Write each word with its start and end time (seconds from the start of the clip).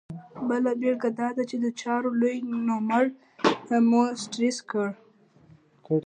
بله 0.49 0.71
بېلګه 0.79 1.09
دا 1.19 1.27
ده 1.35 1.43
چې 1.49 1.55
د 1.63 1.67
چارو 1.81 2.09
لوی 2.21 2.37
نوملړ 2.69 3.05
مو 3.89 4.03
سټرس 4.21 4.57
کړي. 4.69 4.91